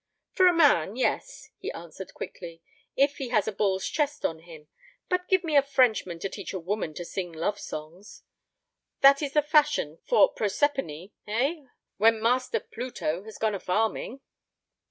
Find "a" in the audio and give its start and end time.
0.47-0.51, 3.47-3.51, 5.55-5.61, 6.53-6.59, 13.53-13.59